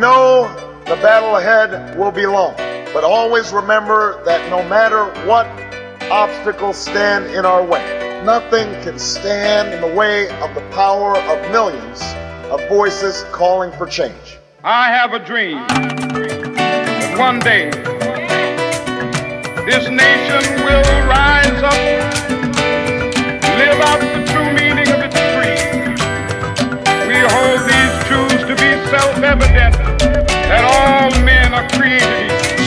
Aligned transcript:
know 0.00 0.48
the 0.86 0.96
battle 0.96 1.36
ahead 1.36 1.96
will 1.96 2.10
be 2.10 2.26
long, 2.26 2.54
but 2.94 3.04
always 3.04 3.52
remember 3.52 4.24
that 4.24 4.48
no 4.48 4.66
matter 4.66 5.04
what 5.28 5.46
obstacles 6.10 6.78
stand 6.78 7.26
in 7.26 7.44
our 7.44 7.62
way, 7.62 8.22
nothing 8.24 8.72
can 8.82 8.98
stand 8.98 9.74
in 9.74 9.80
the 9.82 9.94
way 9.94 10.30
of 10.40 10.54
the 10.54 10.62
power 10.72 11.18
of 11.18 11.50
millions 11.52 12.00
of 12.50 12.66
voices 12.66 13.24
calling 13.30 13.70
for 13.72 13.86
change. 13.86 14.38
I 14.64 14.88
have 14.88 15.12
a 15.12 15.18
dream 15.18 15.58
that 15.68 17.18
one 17.18 17.38
day 17.38 17.70
this 19.66 19.86
nation 19.86 20.64
will 20.64 20.82
rise 21.06 21.62
up, 21.62 21.76
live 23.60 23.80
out 23.84 24.00
the 24.00 24.24
true 24.32 24.50
meaning 24.54 24.88
of 24.88 25.00
its 25.04 25.20
creed. 25.36 25.92
We 27.06 27.20
hold 27.20 27.60
these 27.68 27.94
truths 28.08 28.44
to 28.48 28.56
be 28.56 28.70
self-evident 28.88 29.79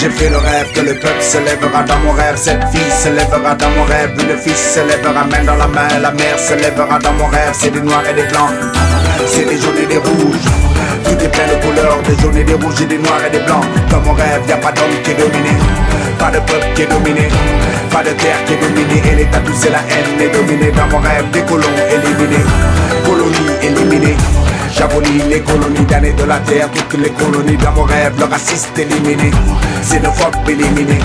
J'ai 0.04 0.10
fait 0.10 0.30
le 0.30 0.36
rêve 0.36 0.70
que 0.74 0.82
le 0.82 0.96
peuple 0.96 1.22
se 1.22 1.38
lèvera 1.38 1.82
dans 1.84 1.98
mon 2.00 2.12
rêve. 2.12 2.36
Cette 2.36 2.62
fille 2.74 2.92
se 2.92 3.08
lèvera 3.08 3.56
dans 3.56 3.70
mon 3.70 3.86
rêve. 3.86 4.12
Le 4.18 4.36
fils 4.36 4.76
se 4.76 4.82
lèvera 4.82 5.24
main 5.24 5.44
dans 5.46 5.56
la 5.56 5.68
main. 5.68 5.88
La 6.02 6.12
mère 6.12 6.38
se 6.38 6.56
lèvera 6.56 7.00
dans 7.00 7.14
mon 7.14 7.28
rêve. 7.28 7.54
C'est 7.54 7.72
des 7.72 7.80
noirs 7.80 8.04
et 8.10 8.14
des 8.14 8.28
blancs. 8.28 8.52
C'est 9.28 9.48
des 9.48 9.58
jaunes 9.62 9.78
et 9.82 9.86
des 9.86 9.98
rouges. 9.98 10.44
Tout 11.06 11.24
est 11.24 11.30
plein 11.30 11.48
de 11.48 11.56
couleurs. 11.64 12.02
Des 12.04 12.22
jaunes 12.22 12.36
et 12.36 12.44
des 12.44 12.54
rouges 12.54 12.82
et 12.82 12.86
des 12.86 12.98
noirs 12.98 13.24
et 13.26 13.30
des 13.30 13.40
blancs. 13.46 13.64
Dans 13.90 14.02
mon 14.02 14.12
rêve 14.12 14.42
y 14.46 14.52
a 14.52 14.58
pas 14.58 14.74
d'homme 14.74 15.02
qui 15.06 15.12
est 15.12 15.16
dominé. 15.16 15.56
Pas 16.20 16.32
de 16.32 16.40
peuple 16.40 16.68
qui 16.76 16.82
est 16.82 16.88
dominé. 16.88 17.30
Pas 17.90 18.04
de 18.04 18.10
terre 18.10 18.44
qui 18.46 18.54
est 18.56 18.58
dominée. 18.58 19.02
Et 19.10 19.16
l'état 19.16 19.40
tout 19.40 19.54
c'est 19.56 19.72
la 19.72 19.80
haine 19.88 20.20
est 20.20 20.36
dominée 20.36 20.72
Dans 20.72 20.88
mon 20.88 21.00
rêve 21.00 21.30
des 21.32 21.44
colons 21.44 21.64
éliminés. 21.90 22.44
Colonies 23.06 23.56
éliminées 23.64 24.18
J'abolis 24.76 25.22
les 25.30 25.42
colonies 25.42 25.86
damnées 25.86 26.14
de 26.14 26.24
la 26.24 26.40
terre, 26.40 26.68
toutes 26.72 27.00
les 27.00 27.12
colonies 27.12 27.58
dans 27.58 27.72
mon 27.74 27.84
rêve, 27.84 28.14
le 28.18 28.26
raciste 28.26 28.78
éliminé, 28.78 29.30
xénophobe 29.84 30.50
éliminé, 30.50 30.98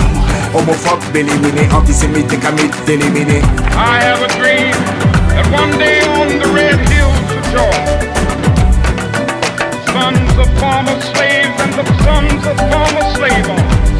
homophobe 0.55 1.15
éliminé, 1.15 1.69
antisémite 1.71 2.33
et 2.33 2.37
camite 2.37 2.89
éliminé. 2.89 3.41
I 3.71 3.99
have 4.01 4.23
a 4.23 4.27
dream 4.39 4.71
that 5.29 5.45
one 5.53 5.77
day 5.77 6.01
on 6.17 6.39
the 6.39 6.47
red 6.51 6.79
hills 6.89 7.29
of 7.31 7.43
Georgia, 7.53 7.99
sons 9.93 10.37
of 10.39 10.49
former 10.59 10.99
slaves 11.13 11.61
and 11.61 11.73
the 11.73 11.85
sons 12.03 12.45
of 12.47 12.57
former 12.71 13.05
slave 13.13 13.47
owners, 13.47 13.99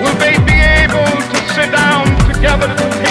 will 0.00 0.16
they 0.18 0.36
be 0.44 0.58
able 0.82 1.14
to 1.30 1.38
sit 1.54 1.70
down 1.70 2.04
together 2.26 3.03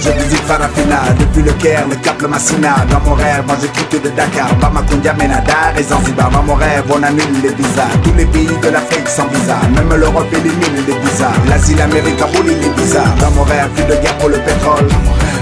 je 0.00 0.10
visite 0.10 0.44
Farafina, 0.46 1.00
depuis 1.18 1.42
le 1.42 1.52
Caire, 1.52 1.86
le 1.88 1.96
Cap, 1.96 2.20
le 2.22 2.28
Massina. 2.28 2.76
Dans 2.90 3.00
mon 3.00 3.14
rêve, 3.14 3.42
moi 3.46 3.56
quitte 3.56 4.02
de 4.02 4.08
Dakar, 4.10 4.54
Bamako, 4.60 4.96
Menada 5.18 5.72
et 5.76 5.82
Zanzibar. 5.82 6.30
Dans 6.30 6.42
mon 6.42 6.54
rêve, 6.54 6.84
on 6.90 7.02
annule 7.02 7.42
les 7.42 7.52
visas. 7.54 7.90
Tous 8.02 8.14
les 8.16 8.26
pays 8.26 8.46
de 8.46 8.68
l'Afrique 8.68 9.08
sans 9.08 9.26
visa, 9.28 9.56
même 9.74 9.92
l'Europe 9.98 10.32
élimine 10.32 10.84
les 10.86 10.94
visas. 10.94 11.32
L'Asie, 11.48 11.74
l'Amérique 11.74 12.20
abolit 12.20 12.54
les 12.54 12.82
visas. 12.82 13.04
Dans 13.20 13.30
mon 13.32 13.42
rêve, 13.42 13.68
plus 13.74 13.84
de 13.84 14.00
guerre 14.00 14.16
pour 14.18 14.28
le 14.28 14.38
pétrole, 14.38 14.88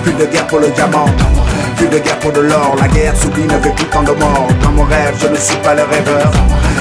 plus 0.02 0.12
de 0.12 0.25
guerre 0.26 0.46
pour 0.46 0.60
le 0.60 0.68
diamant. 0.68 1.10
Plus 1.76 1.88
de 1.88 1.98
guerre 1.98 2.18
pour 2.20 2.32
de 2.32 2.40
l'or, 2.40 2.76
la 2.80 2.88
guerre 2.88 3.14
s'oublie, 3.16 3.44
ne 3.44 3.58
fait 3.60 3.75
plus 3.75 3.84
tant 3.86 4.02
de 4.02 4.12
morts. 4.12 4.48
Dans 4.62 4.72
mon 4.72 4.84
rêve, 4.84 5.14
je 5.20 5.28
ne 5.28 5.36
suis 5.36 5.58
pas 5.58 5.75
le 5.75 5.82
rêveur. 5.82 6.30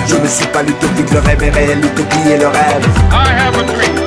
Je 0.08 0.16
ne 0.16 0.28
suis 0.28 0.48
pas 0.48 0.64
l'utopique, 0.64 1.12
le 1.12 1.20
rêve 1.20 1.44
est 1.44 1.50
réel, 1.50 1.80
l'utopie 1.82 2.30
est 2.30 2.38
le 2.38 2.48
rêve. 2.48 2.86
I 3.12 3.34
have 3.38 3.58
a 3.58 3.64
dream. 3.64 4.05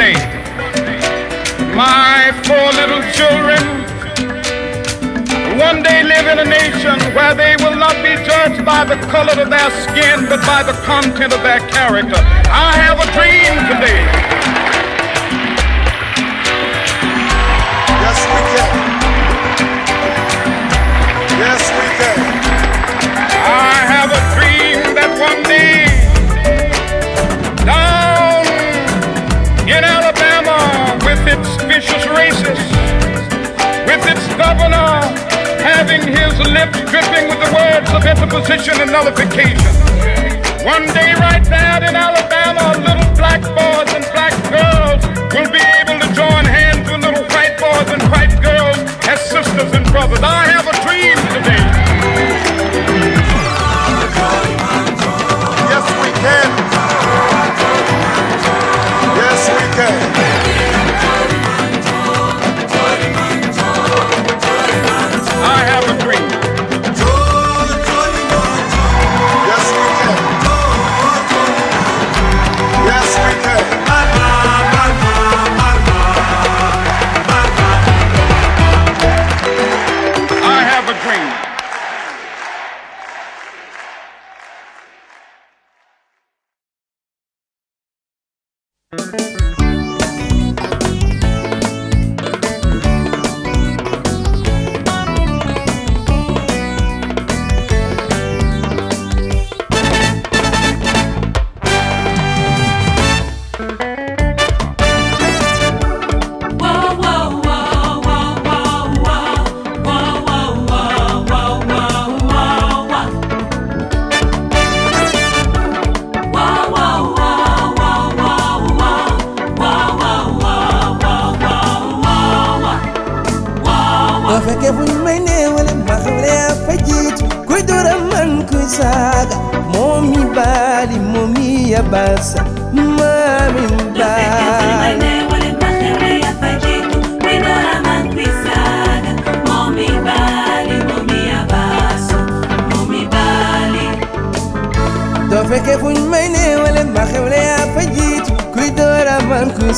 Day 0.00 0.14
my 1.76 2.32
four 2.48 2.68
little 2.80 3.02
children 3.12 3.60
one 5.60 5.82
day 5.82 6.02
live 6.02 6.26
in 6.32 6.38
a 6.38 6.48
nation 6.48 6.96
where 7.14 7.34
they 7.34 7.54
will 7.62 7.76
not 7.76 7.96
be 7.96 8.14
judged 8.24 8.64
by 8.64 8.82
the 8.82 8.96
color 9.12 9.36
of 9.42 9.50
their 9.50 9.70
skin 9.84 10.24
but 10.30 10.40
by 10.46 10.62
the 10.62 10.72
content 10.88 11.34
of 11.34 11.42
their 11.42 11.60
character. 11.68 12.16
I 12.48 12.72
have 12.84 12.96
a 12.96 13.08
dream 13.12 13.52
today. 13.68 14.59
Governor 34.40 35.04
having 35.60 36.00
his 36.00 36.32
lips 36.56 36.80
dripping 36.88 37.28
with 37.28 37.40
the 37.44 37.50
words 37.52 37.88
of 37.92 38.00
interposition 38.08 38.74
and 38.80 38.90
nullification. 38.90 39.72
One 40.64 40.88
day 40.96 41.12
right 41.20 41.44
there 41.44 41.80
in 41.84 41.94
Alabama, 41.94 42.80
little 42.80 43.10
black 43.20 43.42
boys 43.44 43.90
and 43.92 44.04
black 44.16 44.32
girls 44.48 45.04
will 45.36 45.50
be 45.52 45.64
able 45.80 46.00
to 46.00 46.08
join 46.16 46.44
hands 46.48 46.88
with 46.88 47.04
little 47.04 47.26
white 47.36 47.56
boys 47.60 47.88
and 47.92 48.02
white 48.08 48.34
girls 48.40 48.78
as 49.12 49.20
sisters 49.20 49.72
and 49.76 49.84
brothers. 49.92 50.20
I 50.22 50.48
have 50.48 50.66
a 50.72 50.76
dream 50.84 51.16
today. 51.36 51.69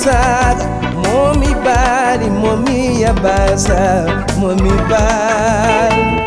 basa 0.02 0.56
momi 0.98 1.54
bali 1.64 2.30
momi 2.30 3.02
ya 3.02 3.12
basa 3.14 4.06
momi 4.38 4.70
bali. 4.90 6.21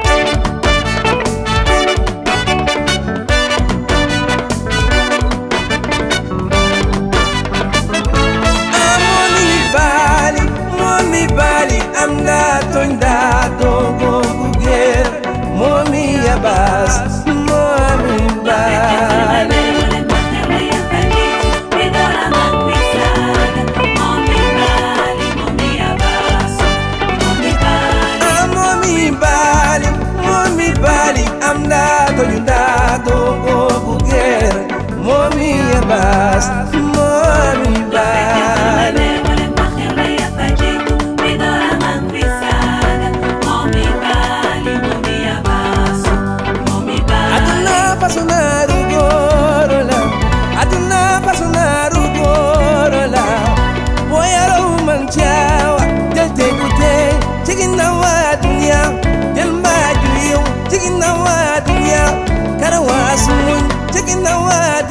que 64.06 64.16
não 64.16 64.48
há 64.48 64.82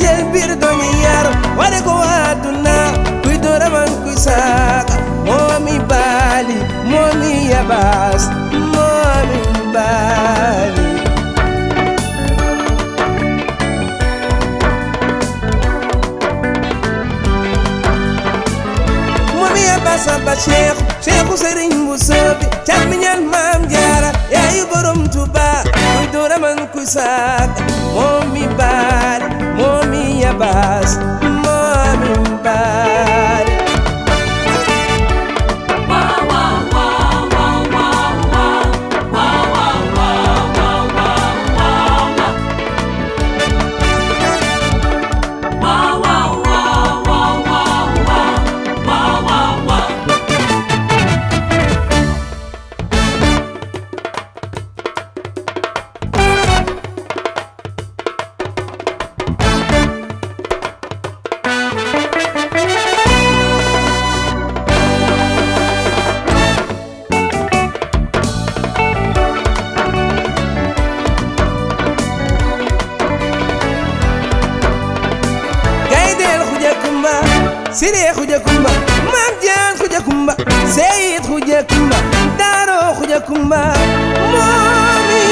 jël 0.00 0.24
biir 0.32 0.56
doomi 0.56 0.88
dominar 0.90 1.26
ware 1.58 1.80
ko 1.86 1.92
waa 2.02 2.34
duna 2.42 2.76
kuy 3.22 3.36
dooraman 3.38 3.90
kuy 4.04 4.16
saaka. 4.16 4.94
Moomi 5.26 5.78
baali 5.90 6.56
moomi 6.90 7.32
yabaas 7.50 8.24
moomi 8.72 9.40
baali. 9.74 10.84
Moomi 19.38 19.60
yabaas 19.70 20.06
abba 20.14 20.34
cheikh 20.44 20.78
cheikhu 21.04 21.34
sëriñ 21.42 21.70
bu 21.86 21.94
soobi 22.06 22.46
cat 22.66 22.82
mi 22.88 22.96
ñaan 23.02 23.20
maam 23.32 23.62
borom 24.70 25.00
tuba. 25.12 25.63
Nura 26.24 26.38
mankusat, 26.40 27.52
momi 27.92 28.48
bar, 28.56 29.20
momi 29.60 30.24
abas, 30.24 30.96
Siré 77.84 78.12
Khoudia 78.16 78.40
Koumba 78.40 78.70
Mame 79.04 79.36
Dieng 79.42 79.76
Khoudia 79.78 80.00
Koumba 80.00 80.34
Seyid 80.74 81.22
Khoudia 81.28 81.60
Koumba 81.68 81.96
Daro 82.38 82.94
Khoudia 82.96 83.20
Koumba 83.20 83.60
Momi 84.32 85.24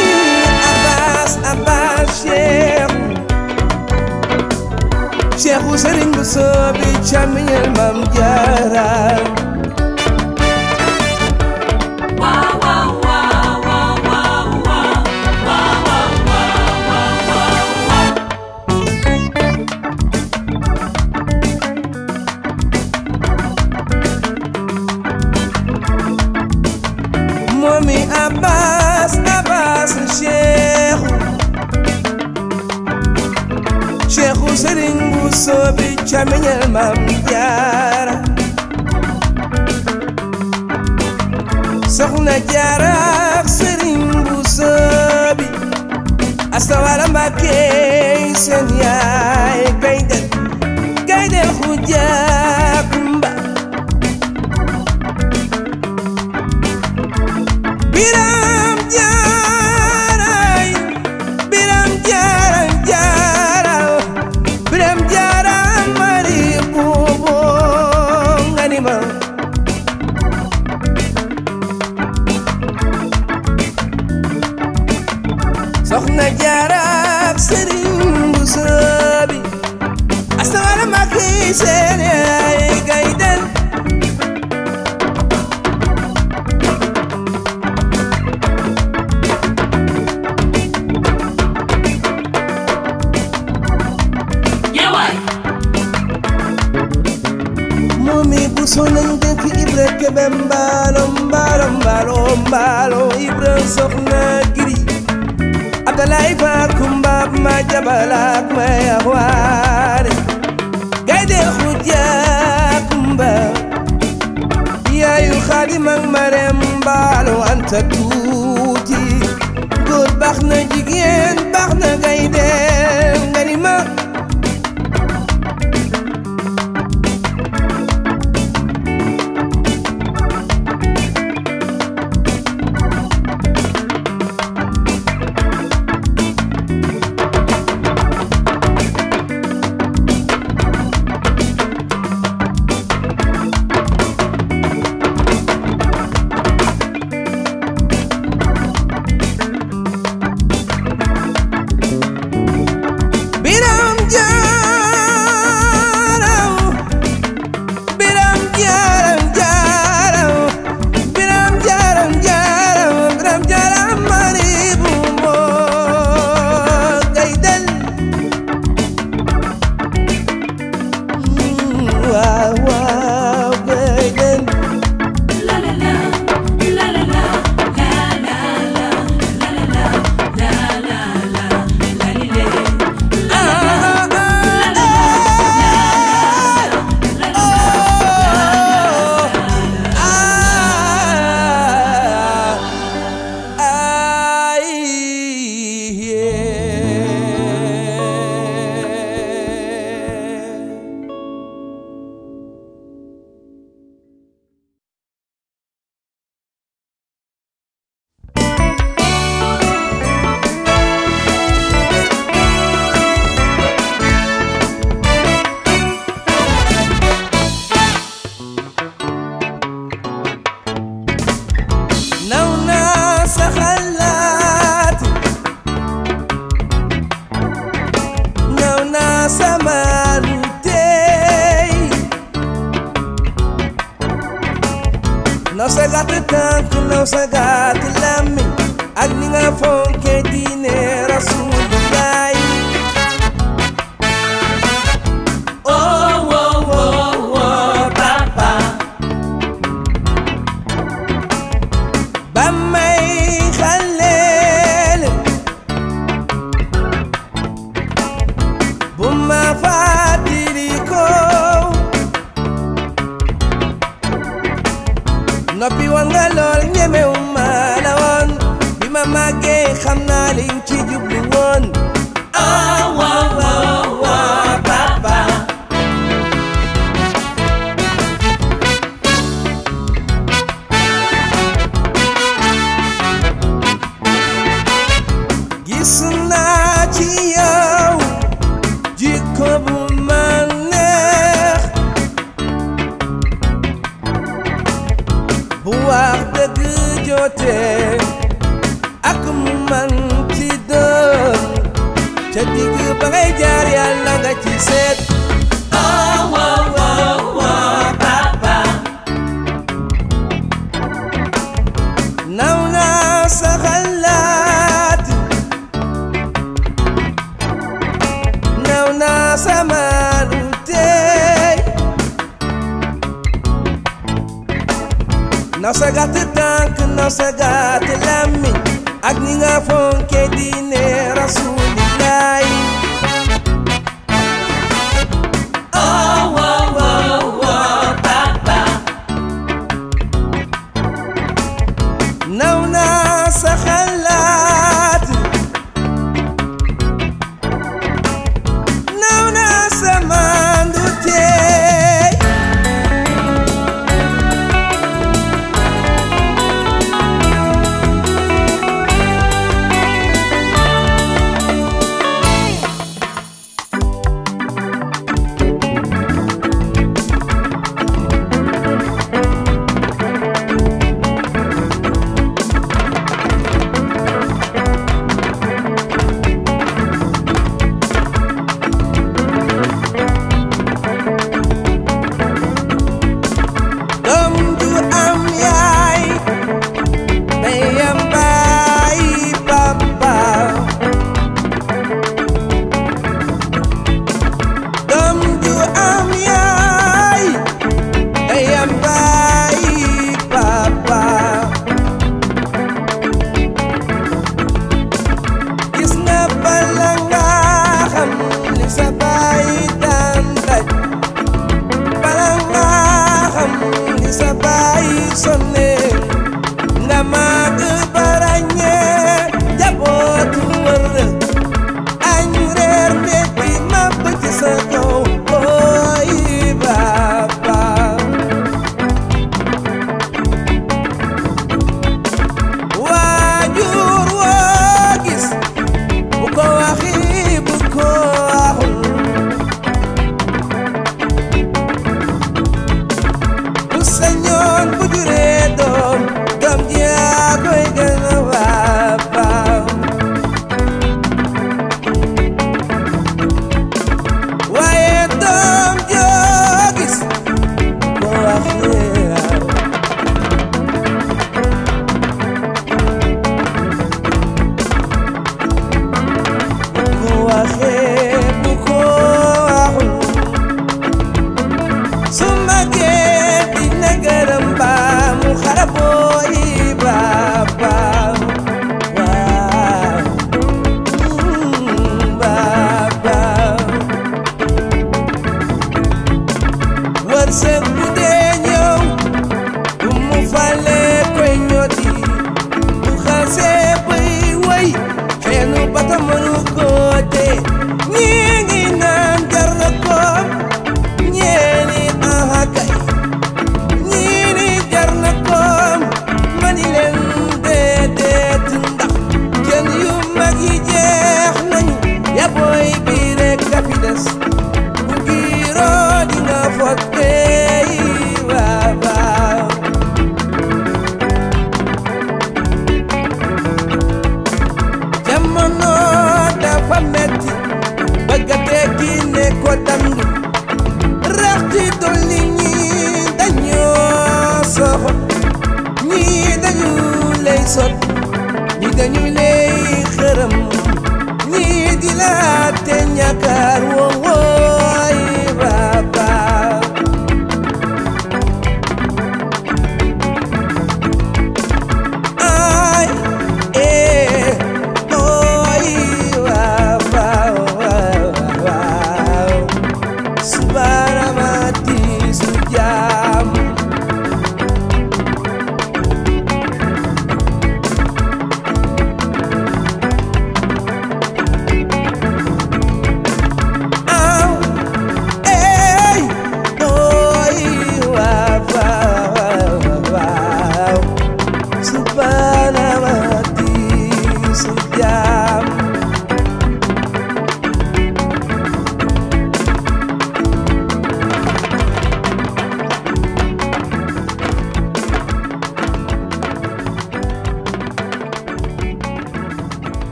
Abbas 0.71 1.33
Abbas 1.53 2.11
Cheikh. 2.21 2.93
Cheikh 5.41 5.79
Serigne 5.83 6.13
Bousso 6.13 6.45
bi 6.77 6.89
càmmiñal 7.09 7.69
Mame 7.77 8.05
Diarra. 8.13 9.52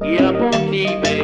y 0.00 0.16
a 0.18 1.17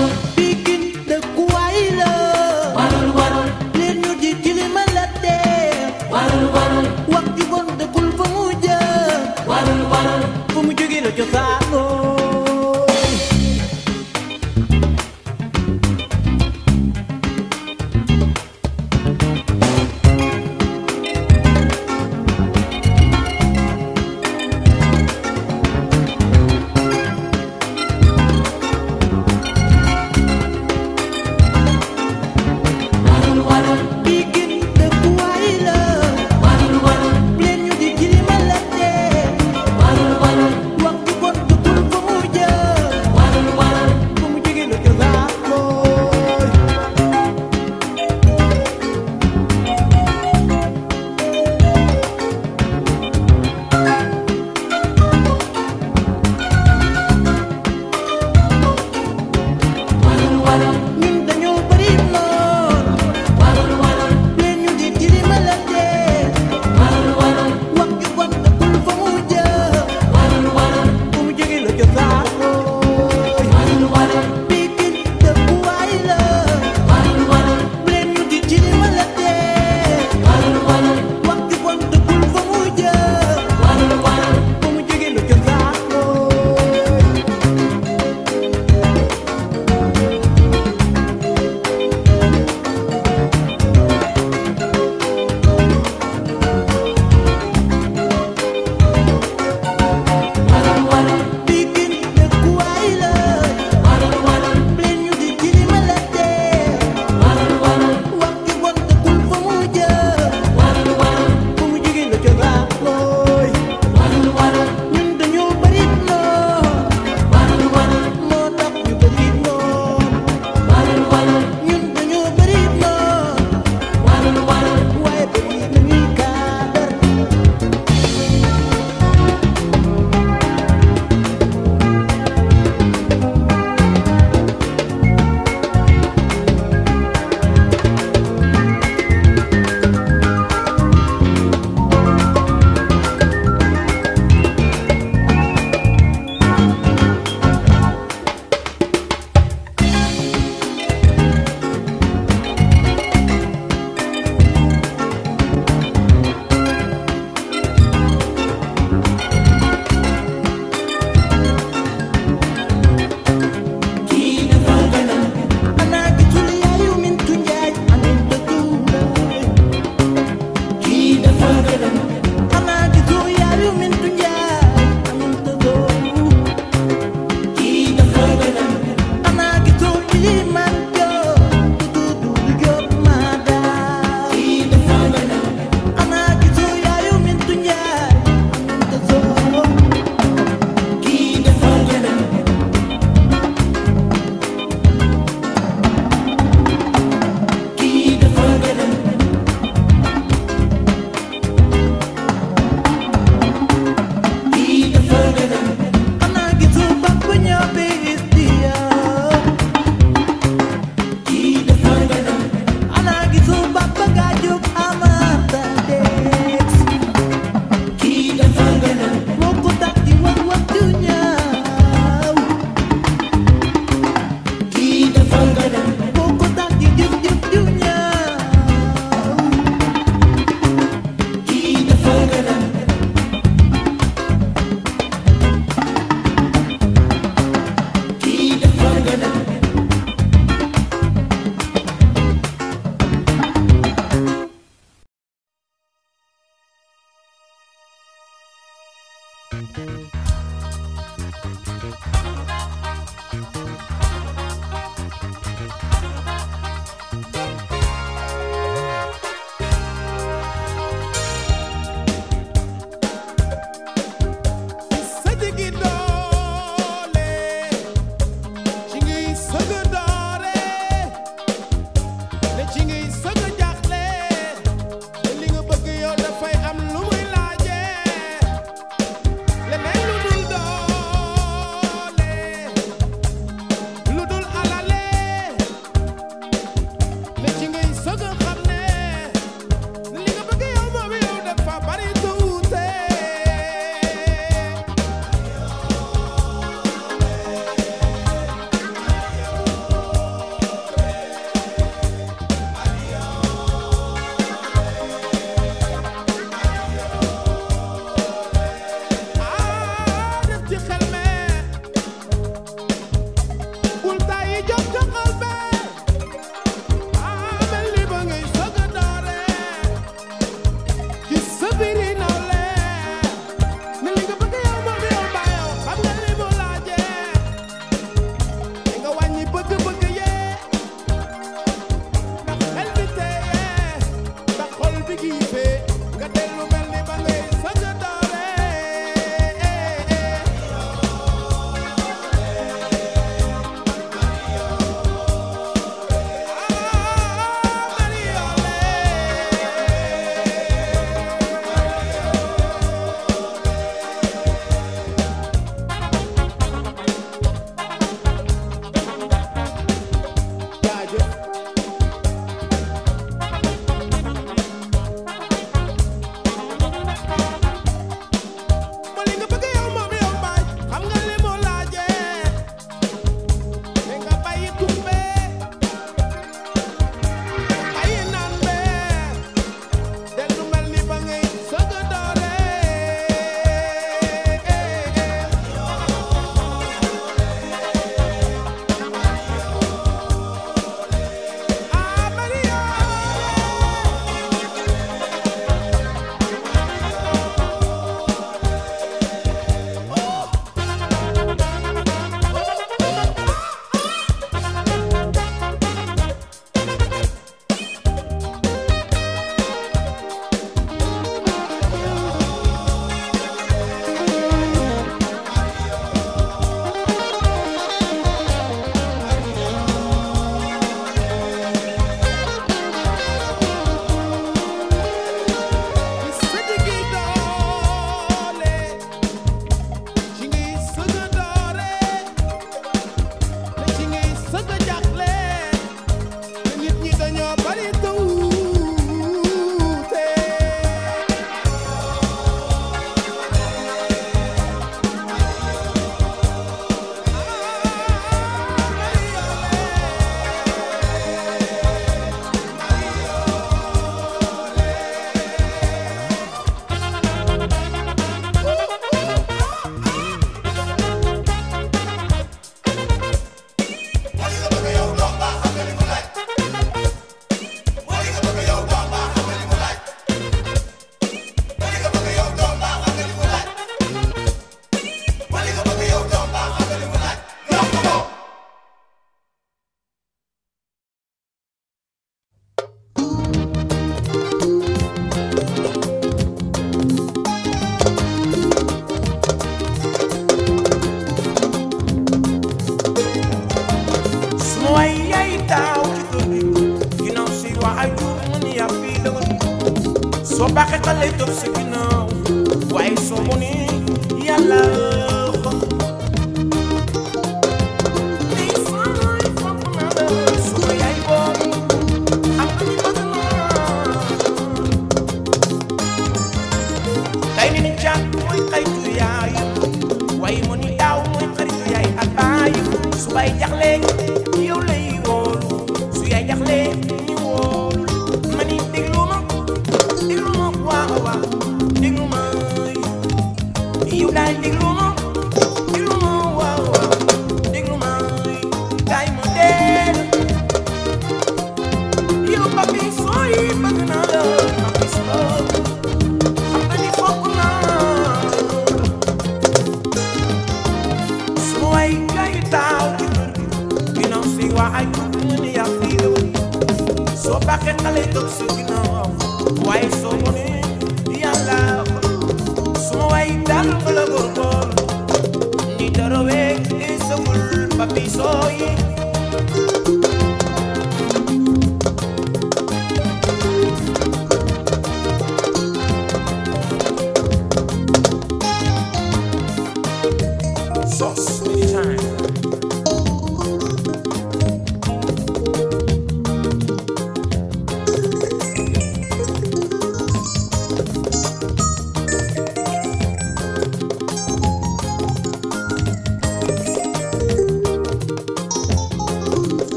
you. 0.00 0.29